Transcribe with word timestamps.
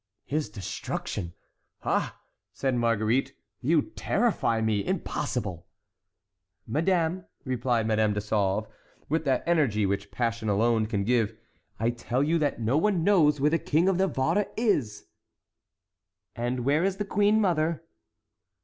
"His 0.25 0.49
destruction! 0.49 1.35
ah," 1.83 2.19
said 2.53 2.73
Marguerite, 2.73 3.35
"you 3.59 3.83
terrify 3.83 4.59
me—impossible!" 4.59 5.67
"Madame," 6.65 7.25
replied 7.45 7.85
Madame 7.85 8.11
de 8.13 8.19
Sauve, 8.21 8.67
with 9.09 9.25
that 9.25 9.43
energy 9.45 9.85
which 9.85 10.09
passion 10.09 10.49
alone 10.49 10.87
can 10.87 11.03
give, 11.03 11.37
"I 11.79 11.91
tell 11.91 12.23
you 12.23 12.39
that 12.39 12.59
no 12.59 12.79
one 12.79 13.03
knows 13.03 13.39
where 13.39 13.51
the 13.51 13.59
King 13.59 13.87
of 13.87 13.97
Navarre 13.97 14.47
is." 14.57 15.05
"And 16.35 16.61
where 16.65 16.83
is 16.83 16.97
the 16.97 17.05
queen 17.05 17.39
mother?" 17.39 17.83